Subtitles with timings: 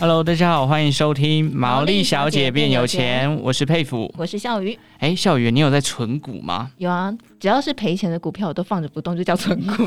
[0.00, 4.76] Hello，大家好，欢迎收听《毛利小姐变有钱》，我是佩服，我是笑鱼。
[4.96, 6.70] 哎，笑鱼，你有在存股吗？
[6.78, 9.86] 有啊，只要是赔钱的股票，我都放着不动，就叫存股。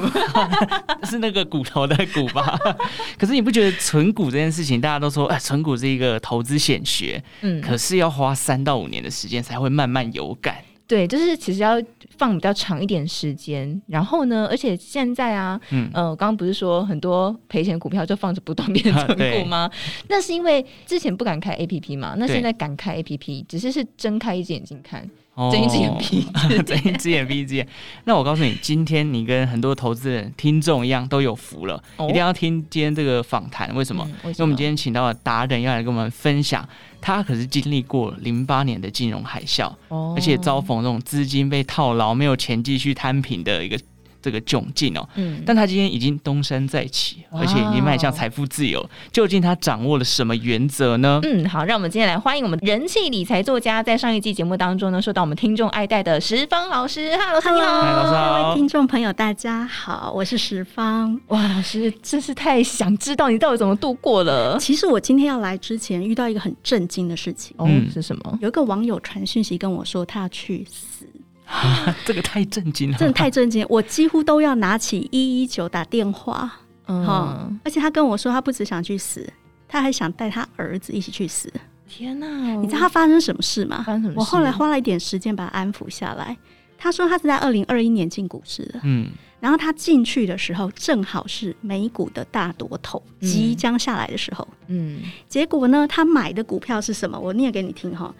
[1.09, 2.55] 是那个骨头的股吧？
[3.17, 10.57] 可是你不觉得存股这件事情，大家都说，哎，存股是一个投资显学，嗯，可是要花三到五年的时间才会慢慢有感。
[10.93, 11.81] 对，就是其实要
[12.19, 19.61] 放比较长一点时间，然后呢，而且现在啊，嗯，呃，刚刚不是说很多赔钱股票就放着不动 变成股吗？
[19.65, 19.71] 啊、
[20.07, 25.09] 那是因为之前不敢开 APP 嘛，那现在敢开 APP，只是是睁开一只眼睛看。
[25.35, 26.27] 睁一只眼闭，
[26.63, 27.67] 睁一只眼闭一只眼。
[28.05, 33.73] 那我告诉你，今天你跟很多投资人、听众一样都有福了，哦、一定要听今天这个访谈。
[33.75, 34.07] 为什么？
[34.23, 36.67] 因为我们今天请到了达人要来跟我们分享，
[37.01, 43.79] 他可是经历过零八年的金融海啸，哦、而且遭逢这种资金被套牢、没有钱继续摊平的一个。
[44.23, 48.89] 这个窘境哦，嗯，但他今天已经东山再起，而且已经迈向财富自由。
[49.11, 51.19] 究竟他掌握了什么原则呢？
[51.23, 57.15] 嗯，好，让我们今天来欢迎我们人气理财作家，在上一季节目当中呢，受到我们听众爱戴的十方老师。
[57.17, 61.19] 哈，老师你好，老师好，各位听众朋友大家好，我是十方。
[61.27, 64.57] 哇，老师真是太想知道你到底怎么度过了。
[64.57, 68.39] 其实我今天要来之前遇到一个很震惊的事情，嗯，是什么？
[68.41, 71.05] 有一个网友传讯息跟我说，他要去死。
[71.53, 72.97] 啊， 这个太震惊了！
[72.97, 76.51] 真的太震惊，我几乎都要拿起一一九打电话。
[76.87, 79.31] 嗯，而且他跟我说，他不只想去死，
[79.67, 81.51] 他还想带他儿子一起去死。
[81.87, 82.27] 天哪！
[82.55, 83.83] 你知道他发生什么事吗？
[83.85, 84.19] 发生什么事？
[84.19, 86.35] 我后来花了一点时间把他安抚下来。
[86.77, 89.07] 他说他是在二零二一年进股市的，嗯，
[89.39, 97.17] 然后他进去的时候正好是美股的大多头即将下来的时候，嗯，结果呢，他买的股票是什么？
[97.17, 98.13] 我念给你听哈。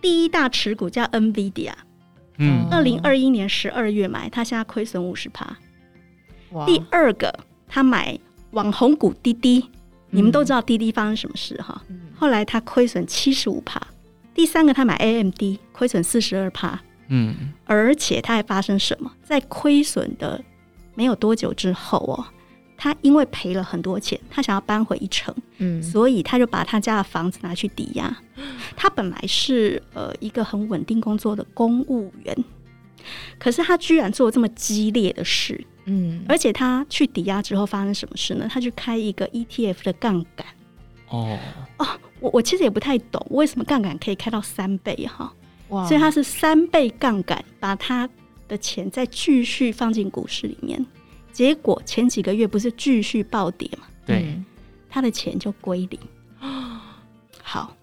[0.00, 1.72] 第一大持股叫 NVIDIA。
[2.38, 5.56] 嗯，二零二一年十二月买，他现在亏损五十趴。
[6.66, 7.32] 第二个，
[7.68, 8.18] 他买
[8.52, 9.60] 网红股滴滴，
[10.10, 11.82] 嗯、你们都知道滴滴发生什么事哈。
[11.88, 13.80] 嗯、后来他亏损七十五趴。
[14.34, 16.78] 第三个，他买 AMD，亏损四十二趴。
[17.08, 17.34] 嗯，
[17.64, 19.10] 而且他还发生什么？
[19.22, 20.42] 在亏损的
[20.94, 22.24] 没有多久之后哦。
[22.78, 28.14] 他因为赔了很多钱，他想要搬回一城，嗯，所以他就把他家的房子拿去抵押。
[28.76, 32.44] 他本来是呃一个很稳定工作的公务员，
[33.38, 38.46] 可是他居然做这么激烈的事，嗯，而且他去抵押之后发生什么事呢？
[38.50, 40.46] 他去开一个 ETF 的杠杆。
[41.08, 41.38] 哦
[41.78, 41.86] 哦，
[42.18, 45.32] 我我其实也不太懂为什么杠杆可以开到三倍哈，
[45.68, 45.86] 哇！
[45.86, 48.08] 所以他是三倍杠杆，把他
[48.48, 50.84] 的钱再继续放进股市里面。
[51.32, 53.86] 结果前几个月不是继续暴跌嘛？
[54.04, 54.36] 对，
[54.90, 56.00] 他的钱就归零。
[57.40, 57.76] 好，哪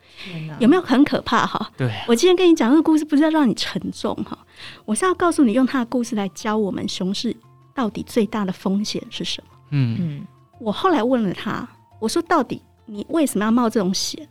[0.60, 1.72] 有没有很可怕哈？
[1.78, 4.38] 对，我今天跟你讲这个故事，不是要让你沉重哈，
[4.86, 7.36] 我是要告诉你，用他的故事来教我们熊市
[7.74, 9.50] 到底最大的风险是什么。
[9.72, 10.28] 嗯嗯，
[10.60, 11.68] 我后来问了他，
[12.00, 14.28] 我说到底你为什么要冒这种险？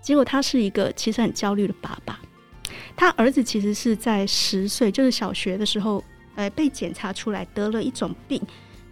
[0.00, 2.18] 结果他是一个其实很焦虑的爸爸，
[2.96, 6.02] 他儿子其实是在十岁，就是小学的时候。
[6.36, 8.42] 呃，被检查出来得了一种病，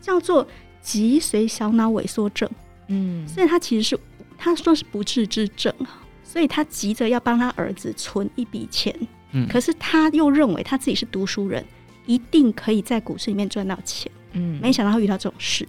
[0.01, 0.47] 叫做
[0.81, 2.49] 脊髓小脑萎缩症。
[2.87, 3.99] 嗯，所以他其实是
[4.39, 6.02] 他说是不治之症啊，
[6.33, 8.95] 所以他急着要帮他儿子存一笔钱。
[9.33, 11.63] 嗯，可是他又认为他自己是读书人，
[12.07, 14.11] 一定可以在股市里面赚到钱。
[14.33, 15.69] 嗯，没想到会遇到这种事。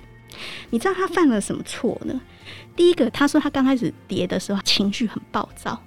[0.69, 2.21] 你知道他犯了什么错呢？
[2.77, 5.77] 第一个，他说他刚开始跌的时候情绪很暴躁，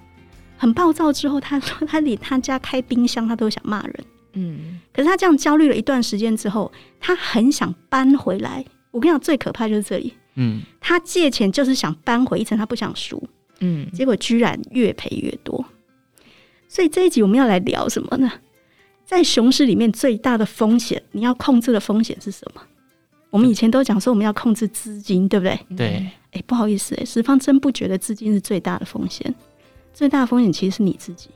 [0.57, 4.05] 很暴躁之后，他说他连他家开冰箱他都想骂人。
[4.33, 8.63] 嗯，可是他这样焦虑了一段时间之后，他很想搬回来。
[8.91, 10.13] 我跟你讲，最可怕就是这里。
[10.35, 13.27] 嗯，他借钱就是想搬回一层，他不想输。
[13.59, 15.65] 嗯，结果居然越赔越多。
[16.67, 18.31] 所以这一集我们要来聊什么呢？
[19.05, 22.61] 在熊市里面最大的风险，你要控制的风险是什么？
[23.29, 25.59] 我们以前都讲说我们要控制资金，对不对？
[25.75, 25.87] 对。
[25.87, 29.33] 哎、欸，不好意思、欸，哎，十方真不觉得资金是最大的风险。
[29.93, 31.29] 最大的风险其实是你自己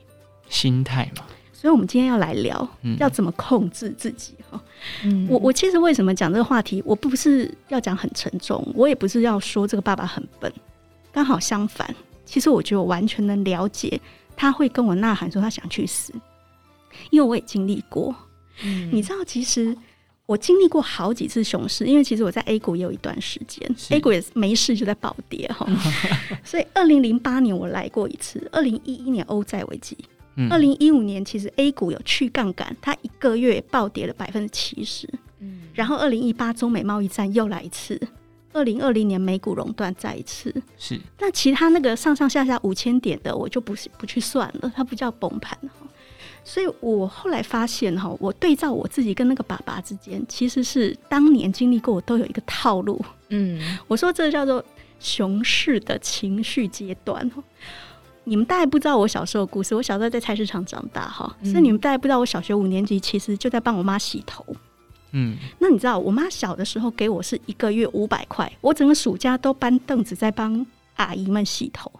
[0.49, 1.25] 心态嘛。
[1.53, 2.67] 所以，我们今天要来聊，
[2.99, 4.61] 要怎么控制自己哈。
[5.03, 6.81] 嗯、我我其实为什么讲这个话题？
[6.85, 10.51] 我不是要讲很沉重，我也不是要说这个爸爸很笨，
[11.11, 11.95] 刚好相反。
[12.31, 13.99] 其实我觉得我完全能了解
[14.37, 16.13] 他会跟我呐喊说他想去死，
[17.09, 18.15] 因为我也经历过。
[18.63, 19.75] 嗯、你知道，其实
[20.25, 25.67] 我经历过好几次熊市，因为其实我在 A 股也有一段时间，A 股也是没事就在暴跌哈。
[26.41, 29.97] 所以，二零零八年我来过一次，二零一一年欧债危机。
[30.49, 35.05] 二零一五年，其实 A 股有去杠杆，它一个月暴跌了百分之七十。
[35.39, 37.99] 嗯，然后二零一八中美贸易战又来一次，
[38.53, 45.57] 二零二零年美股熔断再一次是，那其他那个上上下下五千点的，我就不不去算了，它不叫崩盘。
[46.43, 52.99] 所以我后来发现哈，我对照我自己跟那个爸爸之间，其实是当年经历过，我都有一个套路。
[53.29, 54.63] 嗯，我说这叫做
[54.99, 57.31] 熊市的情绪阶段。
[58.23, 64.45] 你们大概不知道我小时候的故事，我小时候在菜市场长大哈，所以你们大概不知道我小学五年级其实就在帮我妈洗头。
[65.11, 70.65] 嗯，那你知道我妈小的时候给我是一个月五百块，我整个暑假都搬凳子在帮
[70.95, 71.91] 阿姨们洗头。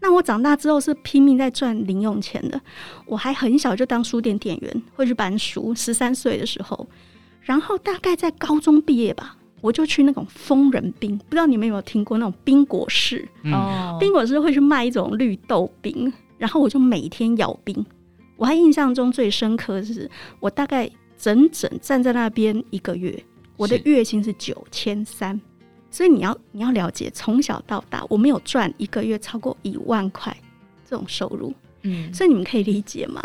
[0.00, 2.60] 那我长大之后是拼命在赚零用钱的，
[3.06, 5.72] 我还很小就当书店店员，会去搬书。
[5.74, 6.88] 十三岁的时候，
[7.42, 13.28] 然后大概在高中毕业吧，我就去那种疯人冰，不知道你们有没有听过那种冰果室？
[13.44, 17.86] 哦、嗯，冰果室会去卖一种绿豆冰，然后我就每天咬冰。
[18.36, 20.90] 我还印象中最深刻的是，我大概
[21.22, 23.24] 整整站在那边一个月，
[23.56, 25.40] 我的月薪是九千三。
[25.88, 30.36] 所以你要你要了解，从小到大我没有赚一个月超过一万块
[30.84, 33.22] 这种收入，嗯，所以你们可以理解吗？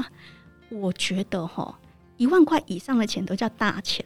[0.70, 1.76] 我觉得哈，
[2.18, 4.06] 一万块以上的钱都叫大钱，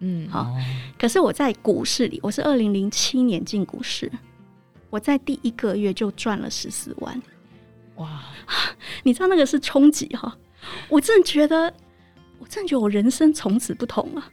[0.00, 0.52] 嗯，好。
[0.98, 4.10] 可是我在股市里，我是二零零七年进股市，
[4.88, 7.22] 我在第一个月就赚了十四万，
[7.96, 8.22] 哇！
[9.04, 10.36] 你知道那个是冲击哈，
[10.88, 11.72] 我真的觉得，
[12.40, 14.24] 我真的觉得我人生从此不同了。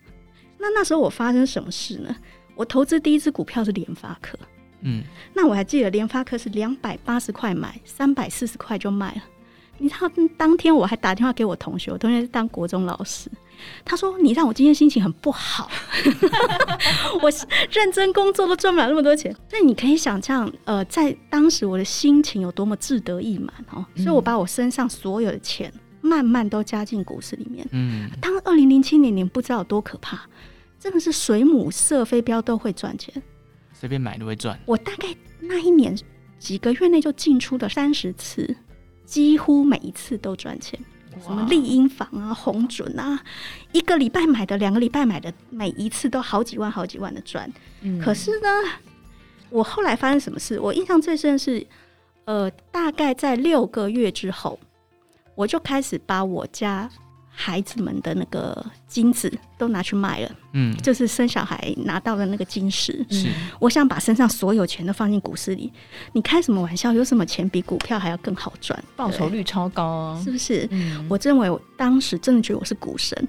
[0.57, 2.15] 那那时候我发生什么事呢？
[2.55, 4.35] 我投资第一支股票是联发科，
[4.81, 5.03] 嗯，
[5.35, 9.21] 那我还记得联发科是两百八十块买，三百四十块就卖了。
[9.77, 13.29] 你知道当天我还打电话给我同学，我同学是当国中老师，
[13.85, 15.69] 他说：“你让我今天心情很不好，
[17.21, 17.31] 我
[17.69, 25.71] 认真工作都赚不了那么多钱。”那你可以想象，呃，在当时我的心情有多么志得意满哦，所以我把我身上所有的钱
[26.07, 27.67] 慢慢都加进股市里面。
[27.71, 30.21] 嗯，当二零零七年，你们不知道有多可怕。
[30.79, 33.11] 真的是水母射飞镖都会赚钱，
[33.73, 34.57] 随便买都会赚。
[34.65, 35.07] 我大概
[35.39, 35.97] 那一年
[36.37, 38.55] 几个月内就进出了三十次，
[39.03, 40.79] 几乎每一次都赚钱。
[41.19, 43.19] 什么丽婴房啊、红准啊，
[43.71, 47.51] 一个礼拜买的、两个礼拜买的，每一次都好几万、好几万的赚。
[47.81, 47.99] 嗯。
[47.99, 48.47] 可是呢，
[49.49, 50.59] 我后来发生什么事？
[50.59, 51.65] 我印象最深的是，
[52.25, 54.59] 呃，大概在六个月之后，
[55.37, 56.89] 我就开始把我家。
[57.39, 63.05] 孩子们的那个金子都拿去卖了，嗯，就是生小孩拿到的那个金石。
[63.11, 63.27] 是，
[63.59, 65.71] 我想把身上所有钱都放进股市里。
[66.13, 66.91] 你开什么玩笑？
[66.91, 68.83] 有什么钱比股票还要更好赚？
[68.95, 70.67] 报酬率超高啊，是不是？
[70.71, 73.27] 嗯，我认为我当时真的觉得我是股神，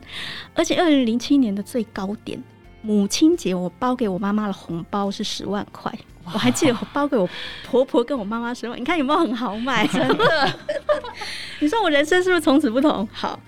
[0.54, 2.42] 而且二零零七年的最高点，
[2.80, 5.92] 母亲节我包给我妈妈的红包是十万块，
[6.34, 7.28] 我还记得我包给我
[7.64, 9.86] 婆婆跟我妈妈十万，你看有没有很豪迈？
[9.88, 10.58] 真的，
[11.60, 13.08] 你说我人生是不是从此不同？
[13.12, 13.40] 好。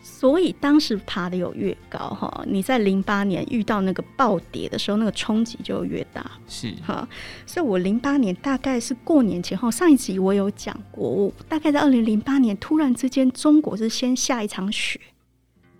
[0.00, 6.28] 所以当时爬的有越高哈，你在零八年遇到那个暴跌的时候，那个冲击就越大。
[6.48, 7.06] 是哈，
[7.46, 14.98] 所以我零八年大概是过年前后，上一集我有讲过，我大概在二零零八年突然之间，中国是先下一场雪，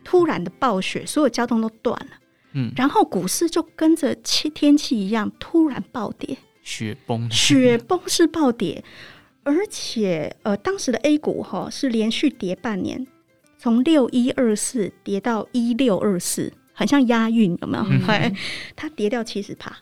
[0.05, 2.12] 突然的暴雪，所有交通都断了。
[2.53, 8.85] 嗯，然后股市就跟着气天气一样突然暴跌，雪崩，雪崩式暴跌，
[9.43, 13.06] 而且呃，当时的 A 股哈是连续跌半年。
[13.61, 17.85] 从六一二四跌到一六二四，很像押韵，有没有？
[17.91, 18.37] 嗯、
[18.77, 19.77] 它跌掉七十趴。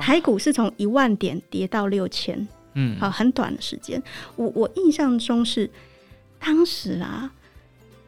[0.00, 4.00] 台股是从一万点跌到六千，嗯，好，很短的时间。
[4.36, 5.68] 我我印象中是
[6.38, 7.32] 当时啊，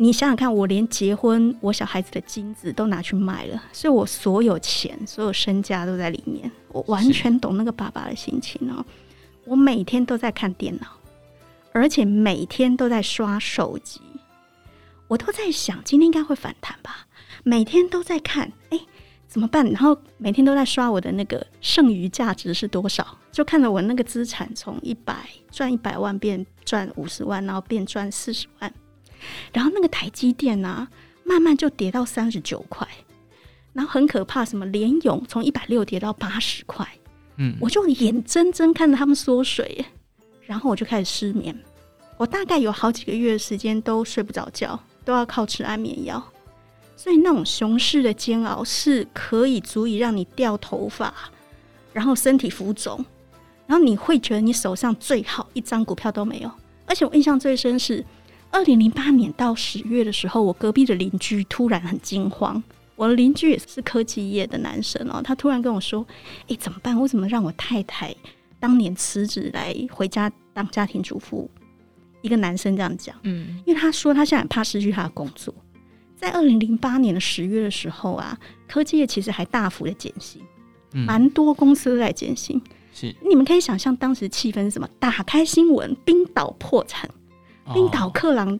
[0.00, 6.48] 你想想看，我连结婚我小孩子的金子都拿去卖了，所以我所有钱、所有身家都在里面。
[6.68, 8.84] 我完全懂那个爸爸的心情哦。
[9.44, 10.86] 我每天都在看电脑，
[11.72, 14.00] 而且每天都在刷手机。
[15.08, 17.08] 我都在想，今天应该会反弹吧？
[17.42, 18.86] 每天都在看，哎、欸，
[19.26, 19.64] 怎么办？
[19.68, 23.18] 然后每天都在刷我的那个剩余价值是多少？
[23.32, 28.72] 就看着我那个资产从一百赚一百万变赚五十万，然后变赚四十万，
[29.52, 30.88] 然后那个台积电啊，
[31.24, 32.86] 慢慢就跌到三十九块，
[33.72, 36.86] 然后很可怕，什么联勇从一百六跌到八十块，
[37.36, 39.84] 嗯，我就眼睁睁看着他们缩水，
[40.46, 41.58] 然后我就开始失眠，
[42.16, 44.78] 我大概有好几个月的时间都睡不着觉。
[45.04, 46.22] 都要靠吃安眠药，
[46.94, 51.14] 所以那种熊市的煎熬是可以足以让你掉头发，
[51.94, 53.02] 然后身体浮肿，
[53.66, 56.50] 然后你会觉得你手上最好一张股票都没有。
[56.84, 58.04] 而且我印象最深是
[58.50, 62.62] 二零零八年到十月的时候，我隔壁的邻居突然很惊慌。
[62.96, 66.04] 我的邻居也是科技业的男生哦，他突然跟我说
[66.48, 66.98] ：“哎，怎么办？
[67.00, 68.14] 为什么让我太太
[68.58, 71.48] 当年辞职来回家当家庭主妇？”
[72.20, 75.54] 一个男生这样讲，嗯，因为他说他现在很怕失去他的工作。
[76.16, 78.36] 在二零零八年的十月的时候啊，
[78.66, 80.42] 科技业其实还大幅的减薪，
[80.90, 82.60] 蛮多公司都在减薪。
[82.92, 84.88] 是，你们可以想象当时气氛是什么？
[84.98, 87.08] 打开新闻，冰岛破产，
[87.72, 88.58] 冰岛克朗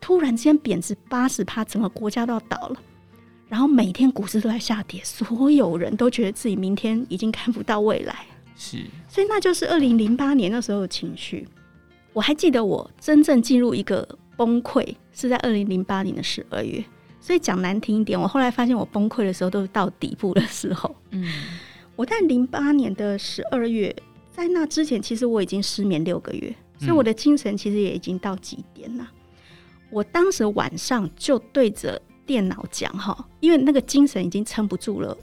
[0.00, 2.76] 突然之间贬值八十趴，整个国家都要倒了。
[3.48, 8.26] 然后每天股市都在下跌，所有人都觉得自己明天已经看不到未来。
[8.54, 8.78] 是，
[9.08, 11.48] 所以那就是二零零八年那时候的情绪。
[12.12, 16.84] 我还记得我真正进入一个崩溃是在二零零八年的十二月。
[17.20, 20.94] 所以讲难听一点，我后来发现我崩溃的时候都是到底部的时候。
[21.10, 21.28] 嗯。
[21.96, 23.94] 我在零八年的十二月，
[24.30, 29.08] 在那之前，其实我已经失眠六个月，所以我的精神其实也已经到极点了。
[29.90, 35.16] 我当时晚上就对着电脑讲哈，因为那个精神已经撑不住了，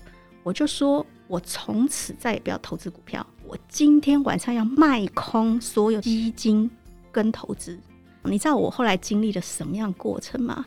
[0.44, 6.70] 我就说我从此再也不要投资股票，我今天晚上要卖空所有基金
[7.12, 7.78] 跟投资。
[8.24, 10.66] 你知道我后来经历了什么样过程吗？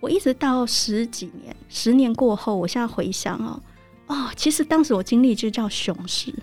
[0.00, 3.62] 我一直到十几年，十年过后，我现在回想哦。
[4.08, 6.34] 哦，其实当时我经历就叫熊市，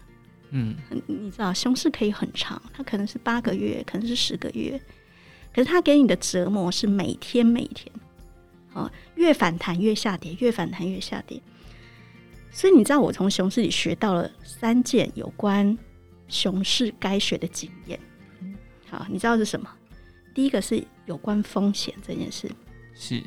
[0.52, 0.76] 嗯，
[1.06, 4.82] 你知道熊市可以很长，它可能是八个月，可能是十个月，
[5.54, 7.92] 可是它给你的折磨是每天每天，
[8.74, 11.42] 哦，越反弹越下跌，越反弹越下跌。
[12.52, 15.78] 所以你知道我从熊市里学到了三件有关
[16.28, 18.00] 熊市该学的经验，
[18.90, 19.70] 好，你知道是什么？
[20.34, 22.50] 第一个是有关风险这件事，
[22.96, 23.24] 是，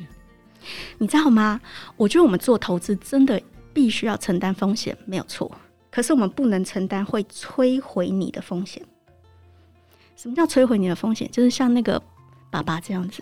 [0.97, 1.61] 你知道吗？
[1.95, 3.41] 我觉得我们做投资真的。
[3.75, 5.51] 必须要承担风险，没有错。
[5.93, 8.81] 可是我们不能承担会摧毁你的风险。
[10.15, 11.29] 什么叫摧毁你的风险？
[11.31, 12.01] 就是像那个
[12.49, 13.21] 爸爸这样子，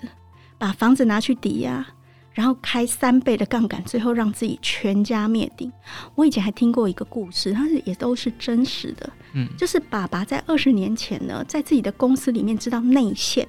[0.57, 1.85] 把房子拿去抵押，
[2.31, 5.69] 然后开三倍的杠杆，最后让自己全家灭顶。
[6.15, 9.09] 我以前还听过一个故事，它是也都是真实的。
[9.33, 13.45] 嗯，就是爸爸在二十年前呢，在自己的公司里面知道内线，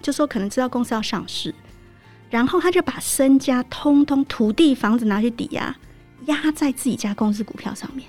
[0.00, 1.54] 就说可能知道公司要上市，
[2.30, 5.76] 然后他就把身家通通土地房子拿去抵押。
[6.24, 8.08] 压在自己家公司股票上面，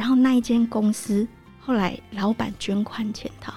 [0.00, 1.28] 然后那一间公司
[1.58, 3.52] 后来老板捐款潜逃，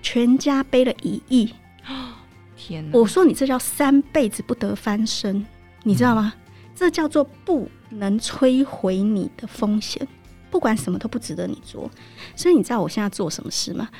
[0.00, 1.52] 全家背了一亿。
[2.56, 2.98] 天哪！
[2.98, 5.44] 我说你这叫三辈子不得翻身，
[5.82, 6.32] 你知道吗？
[6.34, 6.40] 嗯、
[6.74, 10.08] 这叫做不能摧毁你的风险，
[10.50, 11.90] 不管什么都不值得你做。
[12.34, 13.90] 所以你知道我现在做什么事吗？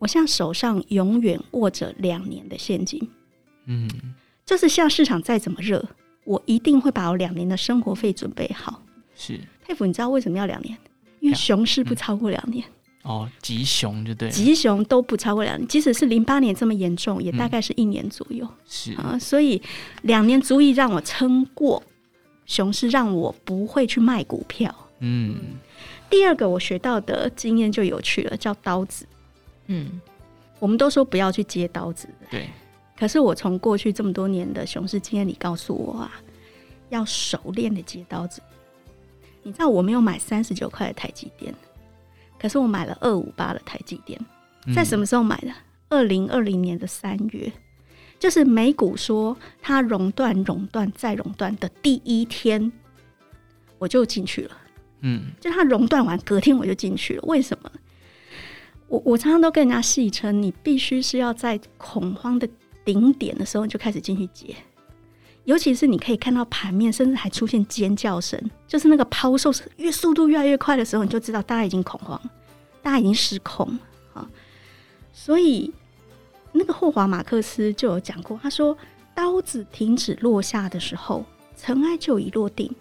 [0.00, 3.08] 我现在手上永远握着两年的现金，
[3.66, 3.88] 嗯，
[4.44, 5.88] 就是像市场再怎么热。
[6.24, 8.82] 我一定会把我两年的生活费准备好。
[9.14, 10.76] 是佩服，你知道为什么要两年？
[11.20, 12.64] 因为熊市不超过两年。
[13.04, 15.66] 嗯、哦，急熊就对，急熊都不超过两年。
[15.66, 18.44] 即使是零八年这么严重，也大概是一年左右。
[18.44, 19.60] 嗯、是啊，所以
[20.02, 21.82] 两年足以让我撑过
[22.46, 24.74] 熊市，让我不会去卖股票。
[25.00, 25.36] 嗯。
[26.10, 29.06] 第二个我学到的经验就有趣了，叫刀子。
[29.68, 30.00] 嗯，
[30.58, 32.08] 我们都说不要去接刀子。
[32.30, 32.48] 对。
[32.98, 36.12] 可是我从过去这么多年的熊市经验里告诉我啊，
[36.90, 38.40] 要熟练的接刀子。
[39.42, 41.54] 你知道我没有买三十九块的台积电，
[42.38, 44.20] 可是我买了二五八的台积电，
[44.74, 45.52] 在什么时候买的？
[45.88, 47.52] 二零二零年的三月，
[48.18, 52.72] 就是美股说它熔断、熔断再熔断的第一天，
[53.78, 54.56] 我就进去了。
[55.00, 57.22] 嗯，就它熔断完隔天我就进去了。
[57.24, 57.70] 为什么？
[58.88, 62.48] 我我常常都跟人家戏称，你必须是要在恐慌的。
[62.84, 64.52] 顶点的时候你就开始进去接，
[65.44, 72.20] 尤其是你可以看到盘面，甚至还出现尖叫声，就是那个抛售越速度越来越快的时候，你就知道大家已经恐慌，
[72.82, 73.66] 大家已经失控
[74.14, 74.28] 啊。
[75.12, 75.72] 所以
[76.52, 78.76] 那个霍华马克思就有讲过，他说
[79.14, 81.24] ：“刀子停止落下的时候，
[81.56, 82.72] 尘埃就已落定，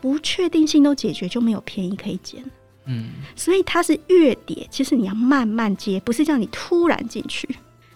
[0.00, 2.44] 不确定性都解决，就没有便宜可以捡。”
[2.88, 7.48] 嗯，所以它是越跌，其实你要慢慢接，不是叫你突然进去。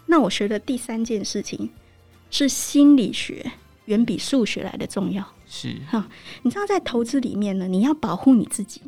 [0.05, 1.71] 那我学的第三件事情
[2.29, 3.49] 是心理学
[3.91, 5.25] 远比数学来的重要。
[5.47, 6.09] 是哈，
[6.43, 8.81] 你知道在投资里面呢，你要保护你自己。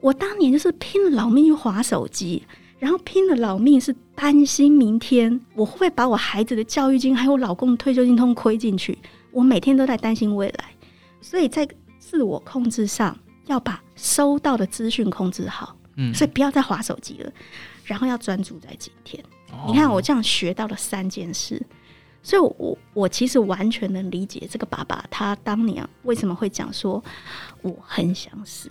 [0.00, 2.42] 我当年就是拼了老命去划手机，
[2.78, 8.96] 然后拼了老命是担心明天我会不会把我孩子的教育金还有我老公的退休金通亏进去。
[9.32, 10.64] 我每天都在担心未来，
[11.20, 15.76] 所以在自我控制上要把收到的资讯控制好。
[15.96, 17.32] 嗯，所以不要再划手机了，
[17.84, 19.22] 然后要专注在今天。
[19.66, 21.60] 你看我这样学到了三件事，
[22.22, 27.02] 所以我我其实完全能理解这个爸爸他当年为什么会讲说
[27.62, 28.70] 我很想死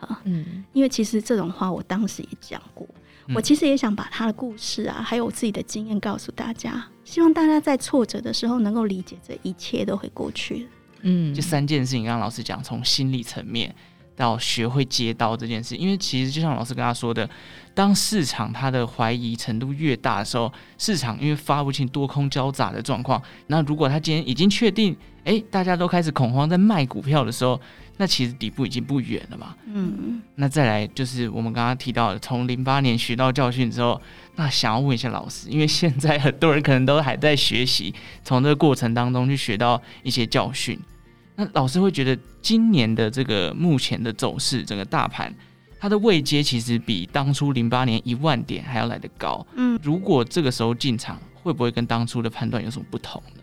[0.00, 2.86] 啊，嗯，因为其实这种话我当时也讲过，
[3.34, 10.68] 我其实也想把他的故事啊，还有我自己的经验告诉大家，希望大家在挫折的时候能够理解这一切都会过去。
[11.02, 13.74] 嗯，这三件事情刚刚老师讲，从心理层面。
[14.16, 17.28] 到学会接刀这件事，因为其实就像老师跟他说的，
[17.74, 27.60] 当市场它的怀疑程度越大的时候，市场因为发不清多空交杂的状况，那如果他今天已经确定，哎，大家都开始恐慌在卖股票的时候，
[27.96, 29.56] 那其实底部已经不远了嘛。
[29.66, 34.00] 嗯，那再来就是我们刚刚提到的，从零八年学到教训之后，
[34.36, 40.78] 那想要问一下老师，因为现在很多人可能都还在学习，从这个过程当中去学到一些教训。
[41.36, 45.34] 那老师会觉得今年的这个目前的走势，整个大盘
[45.78, 49.46] 它的位阶其实比当初零八年一万点还要来得高。
[49.54, 53.42] 嗯，如果这个时候进场，会不会跟当初的判断有什么不同呢？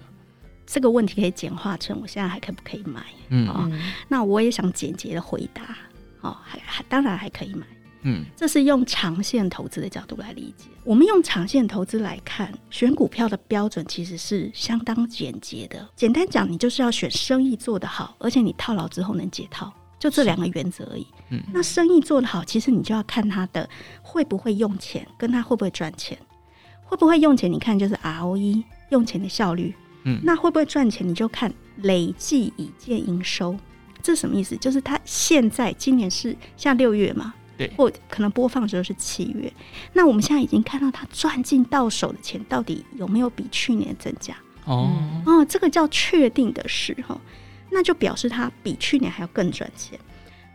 [0.66, 3.04] 这个问题可以简化成：我现在还可不可以买？
[3.30, 3.72] 嗯，哦，
[4.08, 5.78] 那我也想简洁的回答。
[6.22, 7.66] 哦，还还当然还可以买。
[8.04, 10.66] 嗯，这是用长线投资的角度来理解。
[10.84, 15.88] 我们用长线投资来看，选股票的标准其实是相当简洁的。
[15.96, 21.06] 简单讲，你就是要选生意做得好，而且你套牢之后能解套，就这两个原则而已。
[21.30, 23.70] 嗯，那生意做得好，其实你就要看他的
[24.02, 26.18] 会不会用钱，跟他会不会赚钱。
[26.84, 27.50] 会不会用钱？
[27.50, 29.74] 你看就是 ROE 用钱的效率。
[30.06, 31.08] 嗯，那会不会赚钱？
[31.08, 33.56] 你就看累计已见营收，
[34.02, 34.58] 这是什么意思？
[34.58, 39.54] 就是他现在今年是像六月嘛，对，或可能播放的时候是七月。
[39.94, 44.36] 那我们现在已经看到他赚进到手的钱到底有没有比去年增加？
[44.66, 44.92] 哦
[45.26, 47.20] 哦，这个叫确定的事哈，
[47.72, 49.98] 那就表示它比去年还要更赚钱。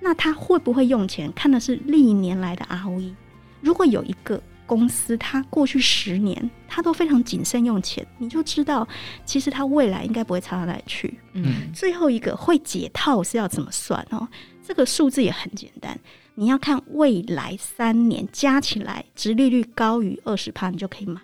[0.00, 1.32] 那它会不会用钱？
[1.32, 3.14] 看的是历年来的 ROE。
[3.60, 4.40] 如果有一个。
[4.68, 8.84] 公司它过去十年，它都非常谨慎用钱，你就知道，
[9.24, 11.16] 其实它未来应该不会差到哪里去。
[11.34, 14.26] 嗯，最后一个会解套是要怎么算哦？
[14.66, 15.96] 这个数字也很简单，
[16.34, 21.20] 你要看未来三年加起来殖利率高于二十趴，你就可以买。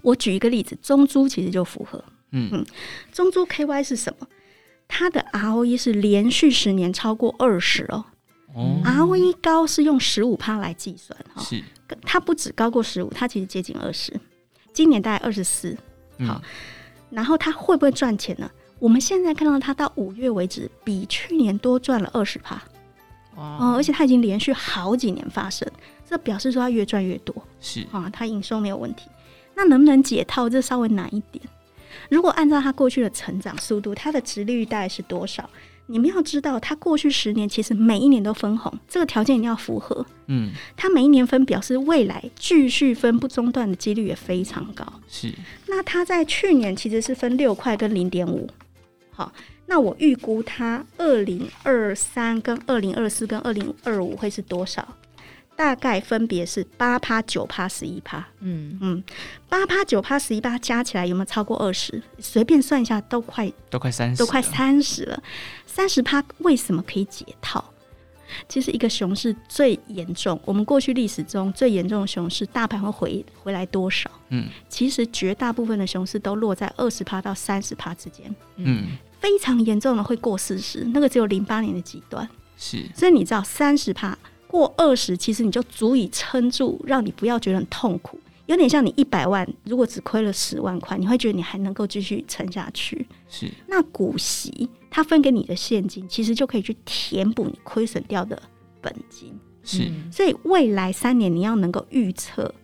[0.00, 2.04] 我举一个例子，中租其实就符合。
[2.30, 2.64] 嗯嗯，
[3.12, 4.28] 中租 KY 是什么？
[4.94, 8.04] 它的 ROE 是连续十年超过二十哦。
[8.54, 11.42] 哦，ROE 高是用十五趴来计算哈。
[11.42, 11.64] 是。
[12.02, 14.12] 它不止高过十五，它其实接近二十，
[14.74, 15.74] 今年大概二十四。
[16.26, 16.42] 好，嗯、
[17.10, 18.50] 然后它会不会赚钱呢？
[18.78, 22.56] 我们现在看到它到五月为止，比去年多赚了二十趴。
[23.36, 23.74] 哇、嗯！
[23.74, 25.66] 而且它已经连续好几年发生，
[26.06, 27.34] 这表示说它越赚越多。
[27.62, 29.08] 是啊，它营收没有问题。
[29.54, 30.50] 那能不能解套？
[30.50, 31.42] 这稍微难一点。
[32.08, 35.48] 如果按照它过去的成长速度，它的殖利率大概是多少？
[35.86, 40.06] 你们要知道，它过去十年其实每一年都分红，这个条件一定要符合。
[40.26, 44.86] 嗯，它每一年分，表示未来继续分不中断的几率也非常高。
[45.08, 45.34] 是，
[45.66, 48.48] 那它在去年其实是分六块跟零点五。
[49.10, 49.30] 好，
[49.66, 54.96] 那我预估它二零二三跟二零二四跟二零二五会是多少？
[55.62, 58.26] 大概分别是八趴、九趴、十一趴。
[58.40, 59.04] 嗯嗯，
[59.48, 62.02] 八趴、九趴、十一趴加起来有没有超过二十？
[62.18, 65.22] 随便算一下，都快都快三十，都快三十了。
[65.64, 67.64] 三十趴为什么可以解套？
[68.48, 74.10] 其实一个熊市最严重，我们过去历史中最严重的熊市，大盘会回回来多少？
[74.30, 78.34] 嗯，其实绝大部分的熊市都落在二十趴到三十趴之间。
[78.56, 82.28] 嗯，非常严重的会过四十，那个只有零八年的极端。
[82.56, 84.18] 是，所以你知道三十趴。
[84.52, 88.20] 过二十，其实你就足以撑住，让你不要觉得很痛苦。
[88.44, 93.06] 有点像你一百万，如果只亏了十万块，你会觉得你还能够继续撑下去。
[93.28, 98.40] 是，那股息它分给你的现金，其实就可以去填补你亏损掉的
[98.82, 99.32] 本金。
[99.64, 102.54] 是，所以未来三年你要能够预测，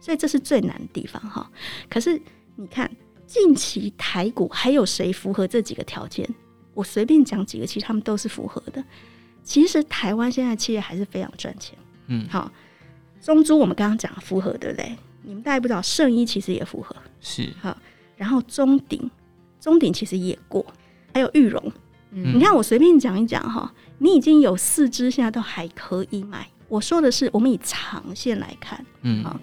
[0.00, 1.50] 所以这是最难的地方哈。
[1.88, 2.20] 可是
[2.56, 2.90] 你看，
[3.26, 6.28] 近期台股还有谁符合这几个条件？
[6.74, 8.84] 我随便讲几个，其实他们都是符合的。
[9.48, 11.74] 其实台湾现在企业还是非常赚钱，
[12.08, 12.52] 嗯，好，
[13.18, 14.94] 中珠我们刚刚讲符合对不对？
[15.22, 17.50] 你们大家不知道圣一其实也符合，是。
[17.58, 17.74] 好，
[18.14, 19.10] 然后中鼎，
[19.58, 20.62] 中鼎其实也过，
[21.14, 21.72] 还有玉荣，
[22.10, 26.46] 嗯，你看我随便讲一讲哈，你已经有四支现在都还可以买。
[26.68, 29.40] 我说的是我们以长线来看，嗯，好，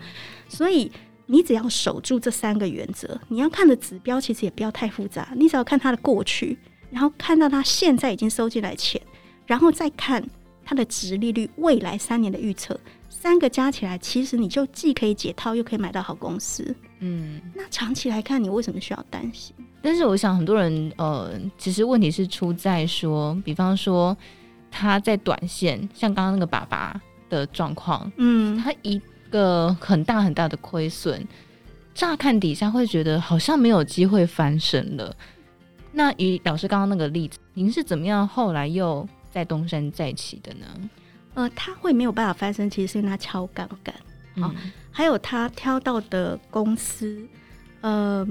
[0.48, 0.92] 所以
[1.26, 6.56] 你只要守住这三个原则，你要看的指标其实也不要太复杂，你只要看它的过去，
[6.92, 9.02] 然后看到它现在已经收进来钱。
[9.46, 10.24] 然后再看
[10.64, 12.80] 它的值利率，未来三年的预测，
[13.10, 16.76] 三个加起来，其实你就既可以解套，又可以买到好公司。
[17.00, 19.56] 嗯，那长期来看，你为什么需要担心？
[19.82, 24.18] 但是我想很多人，呃，其实问题是出在说，比方说
[24.72, 31.24] 他在短线，像刚刚那个爸爸的状况，嗯，他一个很大很大的亏损，
[31.94, 35.16] 乍看底下会觉得好像没有机会翻身了。
[35.92, 39.08] 那以老师刚刚那个例子，您是怎么样后来又？
[39.36, 40.66] 在东山再起的呢？
[41.34, 43.94] 呃，他会没有办法翻身，其实是因为他敲杠杆，
[44.40, 47.22] 好、嗯，还有他挑到的公司，
[47.82, 48.26] 呃，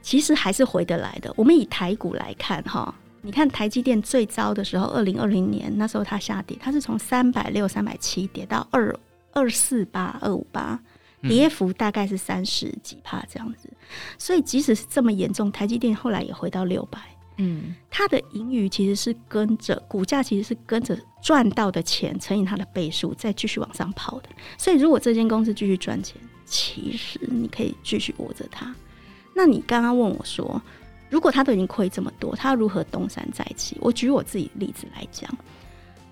[0.00, 1.30] 其实还是回得来的。
[1.36, 8.98] 我们以台股来看，哈，你看台积电最糟的时候，二零二零年那时候它下跌，它是从三百六、三百七跌到二
[9.32, 10.80] 二四八、二五八，
[11.20, 13.68] 跌幅大概是三十几帕这样子。
[14.16, 16.98] 所以即使是这么严重，台积电后来也回到六百。
[17.36, 24.28] 嗯，它的盈余其实是跟着股价，其实是跟着赚到的钱乘以它的倍数，再继续往上跑的。
[24.56, 28.74] 所以，如果这间公司继续赚钱，其实你可以继续握着它。
[29.34, 30.62] 那你刚刚问我说，
[31.10, 33.76] 如果他都已经亏这么多，他如何东山再起？
[33.80, 35.28] 我举我自己例子来讲，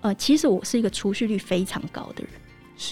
[0.01, 2.33] 呃，其实我是一个储蓄率非常高的人。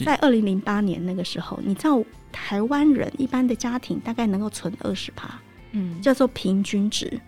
[0.06, 5.38] 在二零零八年那个时候，你知道台湾人一般的家庭大概能够存二十趴，
[5.72, 7.20] 嗯，叫做平均值。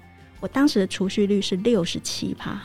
[0.44, 2.62] 我当时的储蓄率是六十七趴，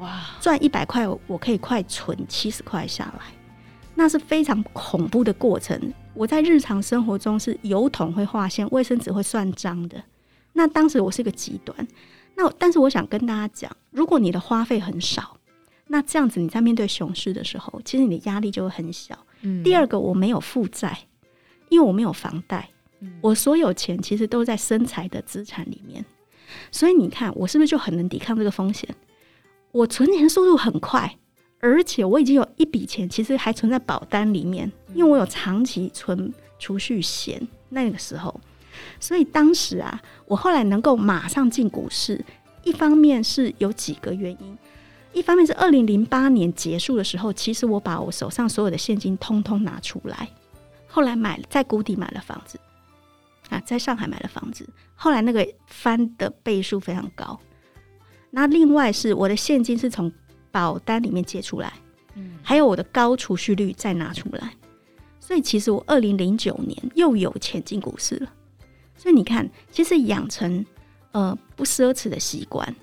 [0.00, 3.24] 哇，赚一百块我可以快存七十块下来，
[3.94, 5.80] 那是非常恐怖的过程。
[6.12, 9.96] 我在日常生活中是油桶会划线，卫生纸会算账的。
[10.52, 11.88] 那当时我是一个极端。
[12.36, 15.38] 那但是我想跟大家讲，如果你的花费很少，
[15.86, 19.18] 那这样子你在面对熊市的时候，其实你的压力就会很小。
[19.40, 19.64] 嗯。
[19.64, 20.98] 第二个，我没有负债，
[21.70, 22.68] 因为我没有房贷，
[23.22, 26.04] 我所有钱其实都在生财的资产里面。
[26.70, 28.88] 所以你看，我是不是就很能抵抗这个风险？
[29.72, 31.16] 我存钱速度很快，
[31.60, 37.46] 而且我已经有一笔钱，其实还存在保单里面，因为我有长期存储蓄险。
[37.68, 38.40] 那个时候，
[38.98, 42.24] 所以当时啊，我后来能够马上进股市，
[42.64, 44.58] 一方面是有几个原因，
[45.12, 50.28] 一方面是二零零八年结束的时候，其实我把我手上所有的现金通通拿出来，
[50.88, 52.58] 后来买在谷底买了房子。
[53.50, 57.38] 啊，在上海买了房子，后来那个翻的倍数非常高。
[58.30, 60.10] 那另外是我的现金是从
[60.50, 61.72] 保单里面借出来，
[62.14, 64.54] 嗯，还有我的高储蓄率再拿出来，
[65.18, 68.32] 所以其实我二零零九年又有钱进股市了。
[68.96, 70.64] 所以你看，其实养成
[71.12, 72.74] 呃不奢侈的习惯，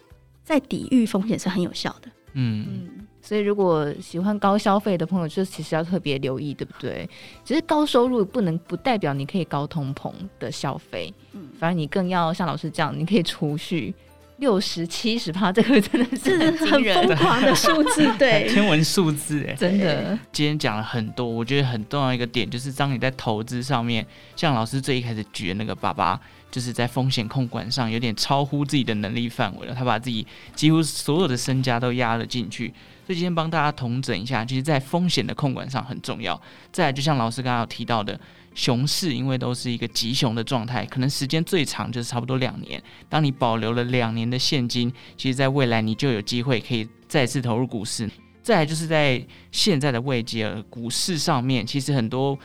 [0.44, 2.12] 在抵御风险是很有效的。
[2.34, 3.08] 嗯嗯。
[3.28, 7.10] 所以，如果喜欢高消费的朋友，就其实要特别留意，对不对？
[7.44, 13.94] 其实高收入不能不代表你可以高通膨的消费，嗯，反而你更要像老师这样，你可以储蓄
[14.38, 20.18] 六十七十趴，这个真的是很疯狂的数字， 对，天文数字，哎，真的。
[20.32, 26.20] 今天讲了很多，我觉得很重要一个点就是，当你在投资上面，像老师最一开始举的那个爸爸，
[26.52, 32.74] 就是在风险控管上有点超乎自己的能力范围了，他把自己几乎所有的身家都压了进去。
[33.08, 36.40] 所以今天帮大家统整一下，其实，在风险的控管上很重要。
[36.72, 38.20] 再来，就像老师刚刚有提到的，
[38.58, 42.82] 熊市因为都是一个极熊的状态，可能时间最长就是差不多两年。
[43.08, 48.10] 当你保留了两年的现金，其实在未来你就有机会可以再次投入股市。
[48.42, 52.38] 再来，就是在现在的位阶股市上面，其实很多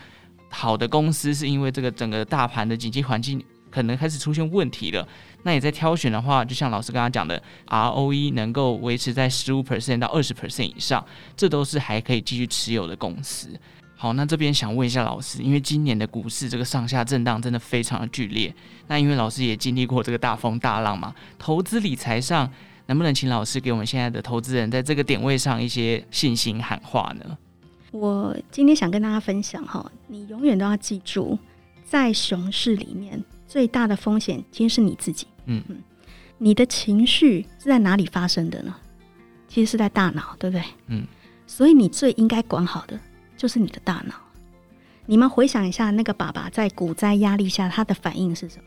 [0.50, 5.08] 好的公司是因为这个整个大盘的经济环境可能开始出现问题了。
[5.44, 11.02] 那你在挑选的话，就像老师刚刚讲的，ROE 能够维持在十五 percent 到二十 percent 以上，
[11.34, 13.48] 这都是还可以继续持有的公司。
[14.02, 18.52] 好，那这边想问一下老师，因为今年的股市这个上下震荡真的非常的剧烈，
[18.88, 22.50] 那因为老师也经历过这个大风大浪嘛，投资理财上
[22.86, 27.38] 能不能请老师给我们现在的投资人在这个点位上一些信心喊话呢？
[27.92, 31.38] 我今天想跟大家分享哈，你永远都要记住，
[31.84, 35.28] 在熊市里面最大的风险其实是你自己。
[35.44, 35.76] 嗯嗯，
[36.38, 38.74] 你的情绪是在哪里发生的呢？
[39.46, 40.64] 其实是在大脑，对不对？
[40.88, 41.06] 嗯，
[41.46, 42.98] 所以你最应该管好的
[43.42, 44.14] 就是你的大脑。
[45.04, 48.64] 你们回想一下，那个爸爸在股灾压力下，他的反应是什么？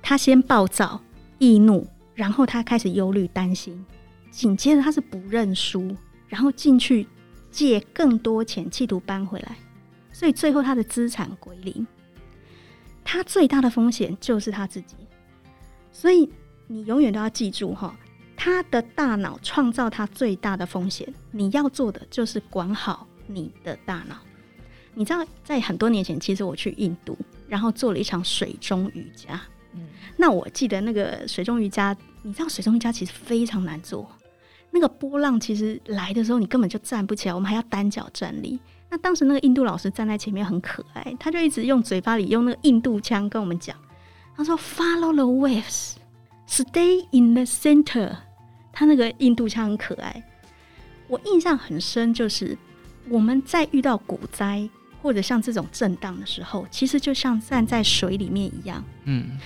[0.00, 0.98] 他先暴躁、
[1.36, 3.84] 易怒，然后他开始忧虑、担心，
[4.30, 5.94] 紧接着他是不认输，
[6.28, 7.06] 然后进去
[7.50, 9.54] 借更多钱，企图搬回来，
[10.10, 11.86] 所以最后他的资产归零。
[13.04, 14.96] 他最大的风险就是他自己。
[15.92, 16.26] 所以
[16.68, 17.94] 你永远都要记住哈，
[18.34, 21.12] 他的大脑创造他最大的风险。
[21.30, 24.16] 你要做的就是管好你的大脑。
[24.94, 27.16] 你知道，在很多年前，其实我去印度，
[27.48, 29.40] 然后做了一场水中瑜伽。
[29.72, 34.10] 嗯，那我记得那个水中瑜伽，你知道水中瑜伽其实非常难做。
[34.72, 38.58] 那个波浪其实来的时候，你根本就站不起来，我们还要单脚站立。
[38.88, 43.76] 那当时那个印度老师站在前面很可爱，他就一直用嘴巴里用那个印度腔跟我们讲。
[44.36, 45.94] 他说：“Follow the waves,
[46.48, 48.16] stay in the center。”
[48.72, 50.22] 他那个印度腔很可爱，
[51.06, 52.12] 我印象很深。
[52.14, 52.56] 就是
[53.08, 54.68] 我们在遇到股灾
[55.02, 58.84] 或者像这种震荡的时候，其实就像站在水里面一样。
[59.04, 59.38] 嗯，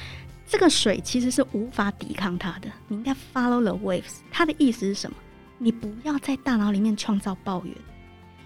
[0.47, 2.69] 这个水其实是无法抵抗它的。
[2.89, 4.19] 你应该 follow the waves。
[4.31, 5.17] 它的意思是什么？
[5.59, 7.75] 你不要在大脑里面创造抱怨，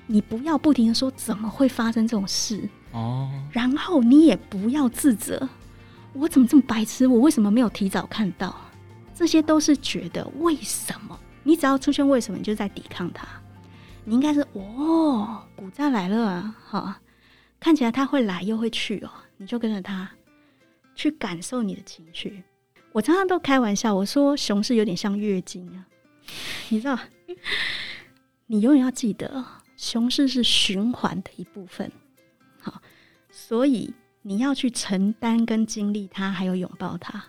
[0.06, 5.48] 你不要不停的说怎么会发生这种事哦，然后你也不要自责。
[6.12, 7.06] 我怎么这么白痴？
[7.06, 8.54] 我为什么没有提早看到？
[9.14, 11.18] 这些都是觉得为什么？
[11.42, 13.26] 你只要出现为什么，你就在抵抗它。
[14.08, 17.00] 你应该是哦，股灾来了啊，哈，
[17.60, 20.10] 看起来它会来又会去哦，你就跟着它
[20.94, 22.42] 去感受你的情绪。
[22.92, 25.84] 我常常都开玩笑，我说熊市有点像月经啊，
[26.70, 26.98] 你知道，
[28.48, 29.44] 你永远要记得，
[29.76, 31.92] 熊市是循环的一部分。
[32.62, 32.80] 好，
[33.30, 33.92] 所以
[34.22, 37.22] 你要去承担跟经历它，还有拥抱它，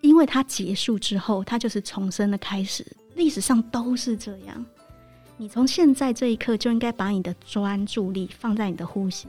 [0.00, 2.86] 因为它结束之后，它就是重生的开始。
[3.16, 4.64] 历史上都是这样。
[5.42, 9.26] 你从现在这一刻就应该把你的专注力放在你的呼吸，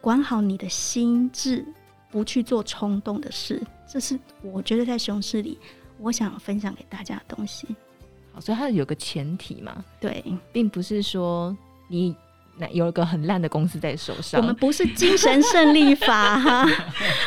[0.00, 1.62] 管好你的心智，
[2.10, 3.62] 不去做冲动的事。
[3.86, 5.58] 这是我觉得在熊市里，
[5.98, 7.66] 我想分享给大家的东西。
[8.32, 11.54] 好，所以它有个前提嘛，对，并不是说
[11.86, 12.16] 你
[12.56, 14.40] 那有一个很烂的公司在手上。
[14.40, 16.66] 我们不是精神胜利法哈，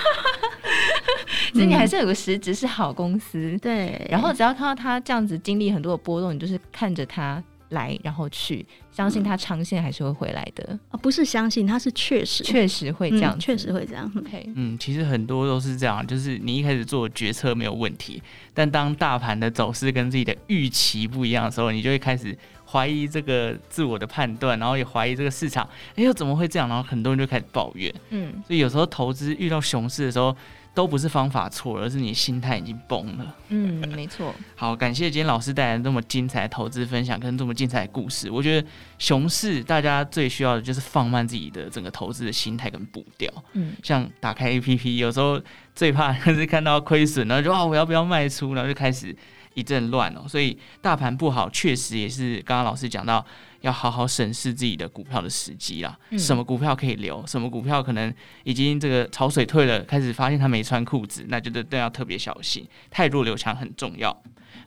[1.53, 3.55] 所以你还是有个实质是好公司。
[3.61, 7.43] 对，然后只要看到他这样子经历很多的波动，你就是看着它。
[7.69, 10.73] 来，然后去，相信他长线还是会回来的。
[10.73, 14.11] 啊、哦，不是相信，他是确实，确实会这样，嗯，确实会这样。
[14.17, 18.21] OK，嗯，其实很多都是这样，就是你一开始做决策没有问题，
[18.53, 26.69] 但当大盘的走势跟自己的预期不一样的时候，你就会开始怀疑这个自我的判断，然后也怀疑这个市场，哎，又怎么会这样？
[26.69, 27.93] 然后很多人就开始抱怨。
[28.11, 30.35] 嗯，所以有时候投资遇到熊市的时候。
[30.75, 33.35] 都不是方法错，而是你心态已经崩了。
[33.47, 34.35] 嗯，没错。
[34.55, 38.29] 好，感谢今天老师带来这么精彩的投资分享跟这么精彩的故事。
[38.29, 38.67] 我觉得
[38.99, 43.31] 熊市大家最需要的就是放慢自己的整个投资的心态跟步调。
[43.53, 45.41] 嗯，像打开 APP，有时候
[45.73, 48.53] 最怕就是看到亏损，然后就啊，我要不要卖出？
[48.53, 49.15] 然后就开始
[49.55, 50.27] 一阵乱哦。
[50.27, 53.25] 所以大盘不好，确实也是刚刚老师讲到。
[53.61, 58.13] 要好好审视自己的股票的时机啦，嗯、什么股票可以留，什么股票可能
[58.43, 62.63] 已经这个潮水退了，开始发现他没穿裤子，那就都要特别小心。
[62.91, 64.15] 太弱留强很重要。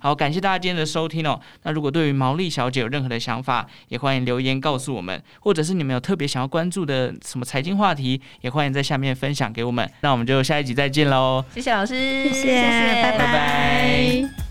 [0.01, 1.41] 好，感谢大家今天的收听哦。
[1.63, 9.89] 那如果对于毛利小姐有任何的想法，也欢迎留言告诉我们，或者是你们有特别想要关注的什么财经话题，也欢迎在下面分享给我们。
[10.01, 11.45] 那我们就下一集再见喽。
[11.55, 13.19] 谢谢老师，谢谢，拜拜。
[13.19, 14.48] 拜拜。